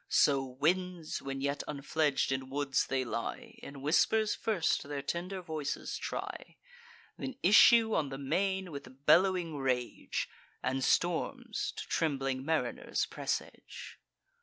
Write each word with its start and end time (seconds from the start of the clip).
So 0.09 0.43
winds, 0.43 1.21
when 1.21 1.41
yet 1.41 1.61
unfledg'd 1.67 2.31
in 2.31 2.49
woods 2.49 2.87
they 2.87 3.05
lie, 3.05 3.59
In 3.61 3.83
whispers 3.83 4.33
first 4.33 4.81
their 4.81 5.03
tender 5.03 5.43
voices 5.43 5.95
try, 5.99 6.55
Then 7.19 7.35
issue 7.43 7.93
on 7.93 8.09
the 8.09 8.17
main 8.17 8.71
with 8.71 9.05
bellowing 9.05 9.57
rage, 9.57 10.27
And 10.63 10.83
storms 10.83 11.71
to 11.77 11.85
trembling 11.87 12.43
mariners 12.43 13.05
presage. 13.05 13.99